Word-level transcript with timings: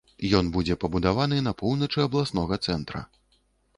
Ён 0.37 0.47
будзе 0.55 0.77
пабудаваны 0.83 1.37
на 1.49 1.53
поўначы 1.61 1.99
абласнога 2.09 2.61
цэнтра. 2.71 3.07